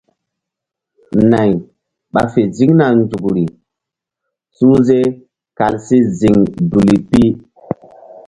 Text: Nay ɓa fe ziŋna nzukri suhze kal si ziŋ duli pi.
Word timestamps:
Nay 1.31 1.51
ɓa 2.13 2.21
fe 2.33 2.41
ziŋna 2.57 2.85
nzukri 2.99 3.45
suhze 4.55 4.99
kal 5.57 5.75
si 5.85 5.97
ziŋ 6.19 6.37
duli 6.71 6.97
pi. 7.09 7.21